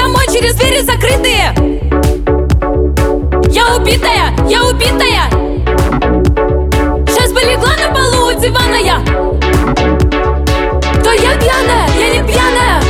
[0.00, 1.52] домой через двери закрытые.
[3.50, 5.28] Я убитая, я убитая.
[7.06, 8.98] Сейчас бы легла на полу у дивана я.
[11.02, 12.80] То я пьяная, я не пьяная.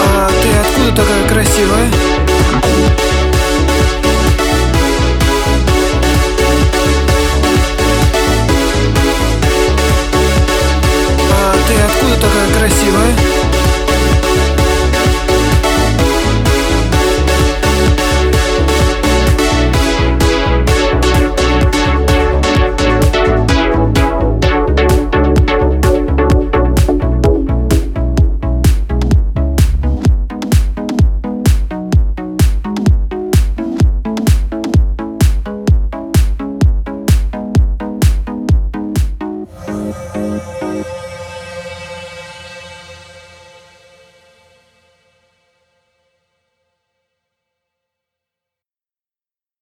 [0.00, 2.25] А ты откуда такая красивая?